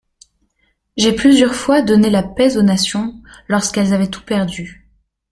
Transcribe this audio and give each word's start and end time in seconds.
»J'ai 0.97 1.13
plusieurs 1.13 1.53
fois 1.53 1.83
donné 1.83 2.09
la 2.09 2.23
paix 2.23 2.57
aux 2.57 2.63
nations, 2.63 3.21
lorsqu'elles 3.47 3.93
avaient 3.93 4.09
tout 4.09 4.23
perdu. 4.25 4.89